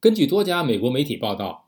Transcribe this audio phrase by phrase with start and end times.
[0.00, 1.66] 根据多家美国媒体报道，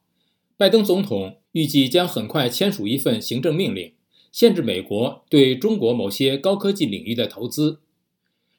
[0.56, 3.92] 拜登总统预计将很快签署一份行政命令，
[4.30, 7.80] 限制美国对中国某些高科技领域的投资。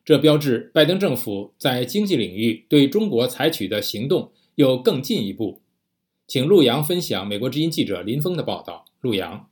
[0.03, 5.61] 这标志拜登政府在经济领域对中国采取的行动又更进一步。
[6.27, 8.83] 请陆阳分享美国之音记者林峰的报道。
[8.99, 9.47] 陆阳，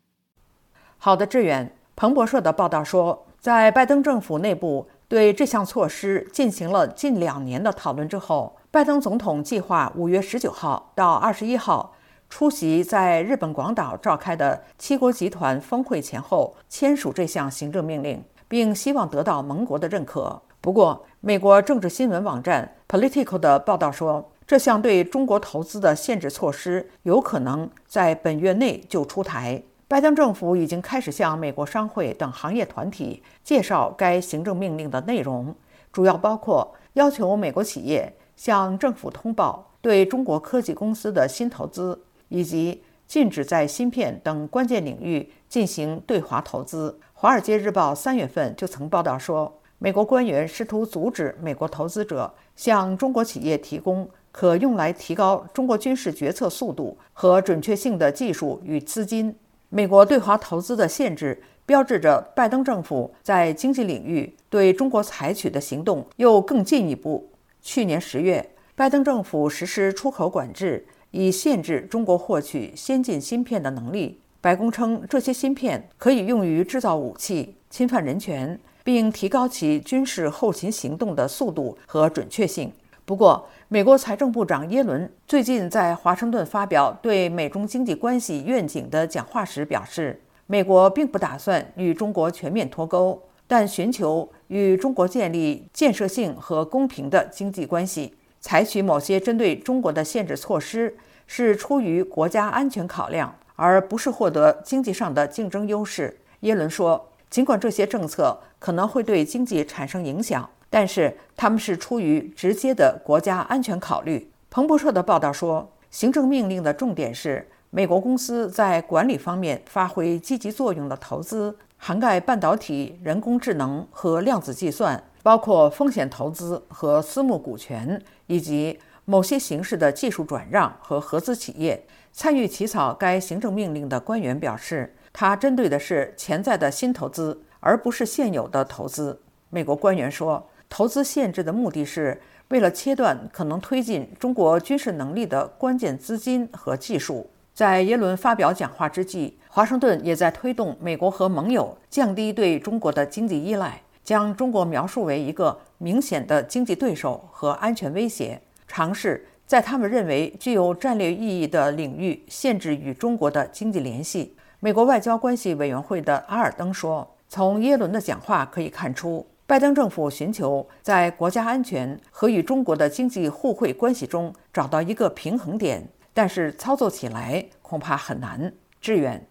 [0.98, 1.76] 好的，志远。
[1.96, 11.96] 彭博社的报道说，在拜登政府内部对这项措施进行了近两年的讨论之后，拜登总统计划五月十九号到二十一号
[12.30, 18.24] 出席在日本广岛召开的七国集团峰会前后签署这项行政命令。
[18.50, 20.42] 并希望得到盟国的认可。
[20.60, 29.62] 不过，美国政治新闻网站 Political 的报道说，这项对中国投资的限制措施有可能在本月内就出台。
[29.88, 35.54] 拜登政府已经开始向美国商会等行业团体介绍该行政命令的内容，
[35.92, 46.98] 主要包括要求美国企业向政府通报对中国科技公司的新投资，以及禁止在芯片等关键领域进行对华投资。
[47.14, 59.36] 《华尔街日报》三月份就曾报道说，美国官员试图阻止美国投资者向中国企业提供可用来提高中国军事决策速度和准确性的技术与资金。
[59.68, 67.30] 美国对华投资的限制标志着拜登政府在经济领域对中国采取的行动又更进一步。
[67.62, 74.22] 去年十月，拜登政府实施出口管制，以限制中国获取先进芯片的能力。
[74.42, 82.72] 白宫称，这些芯片可以用于制造武器、侵犯人权，并提高其军事后勤行动的速度和准确性。
[83.04, 98.14] 不过，美国财政部长耶伦最近在华盛顿发表对美中经济关系愿景的讲话时表示，美国并不打算与中国全面脱钩，但寻求与中国建立建设性和公平的经济关系。
[98.40, 103.36] 采取某些针对中国的限制措施是出于国家安全考量。
[103.62, 107.10] 而不是获得经济上的竞争优势，耶伦说。
[107.30, 114.32] 尽管这些政策可能会对经济产生影响，但是他们是出于直接的国家安全考虑。
[114.50, 131.86] 彭博社的报道说，行政命令的重点是美国公司在管理方面发挥积极作用的投资，涵盖半导体、人工智能和量子计算，包括风险投资和私募股权，以及某些形式的技术转让和合资企业。
[132.12, 139.22] 参与起草该行政命令的官员表示，他针对的是潜在的新投资，而不是现有的投资。
[139.52, 147.30] 美国官员说，投资限制的目的是为了切断可能推进中国军事能力的关键资金和技术。
[147.60, 159.28] 在耶伦发表讲话之际，华盛顿也在推动美国和盟友降低对中国的经济依赖，将中国描述为一个明显的经济对手和安全威胁，尝试。
[159.46, 164.38] 在他们认为具有战略意义的领域限制与中国的经济联系。
[164.62, 175.86] 美国外交关系委员会的阿尔登说：“从耶伦的讲话可以看出，拜登政府寻求在国家安全和与中国的经济互惠关系中找到一个平衡点，
[176.20, 179.26] 但是操作起来恐怕很难。”志远，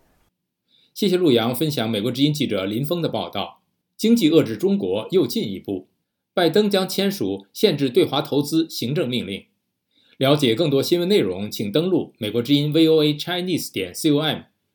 [0.94, 3.60] 谢谢陆阳分享美国之音记者林峰的报道。
[3.98, 5.88] 经济遏制中国又进一步，
[6.32, 9.44] 拜登将签署限制对华投资行政命令。
[10.16, 14.44] 了解更多新闻内容，请登录美国之音 VOA Chinese 点 com。